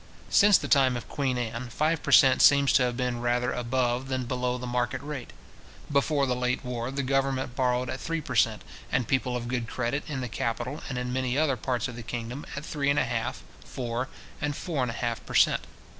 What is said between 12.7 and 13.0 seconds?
and